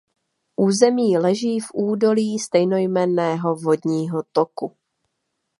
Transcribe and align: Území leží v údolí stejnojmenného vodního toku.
Území 0.55 1.17
leží 1.17 1.59
v 1.59 1.65
údolí 1.73 2.39
stejnojmenného 2.39 3.55
vodního 3.55 4.23
toku. 4.31 4.75